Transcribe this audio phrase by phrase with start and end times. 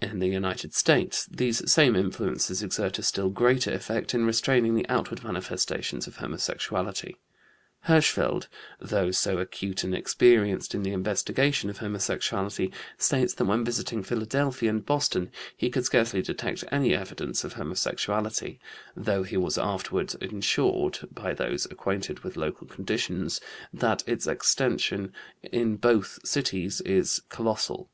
[0.00, 4.88] In the United States these same influences exert a still greater effect in restraining the
[4.88, 7.14] outward manifestations of homosexuality.
[7.88, 8.46] Hirschfeld,
[8.78, 14.70] though so acute and experienced in the investigation of homosexuality, states that when visiting Philadelphia
[14.70, 18.60] and Boston he could scarcely detect any evidence of homosexuality,
[18.94, 23.40] though he was afterward assured by those acquainted with local conditions
[23.72, 25.12] that its extension
[25.42, 27.90] in both cities is "colossal."